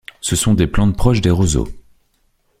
Ce 0.19 0.35
sont 0.35 0.55
des 0.55 0.65
plantes 0.65 0.97
proches 0.97 1.21
des 1.21 1.29
roseaux. 1.29 1.67